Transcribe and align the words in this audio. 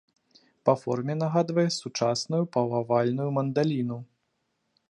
Па 0.69 0.73
форме 0.83 1.13
нагадвае 1.23 1.67
сучасную 1.77 2.41
паўавальную 2.57 3.29
мандаліну. 3.37 3.97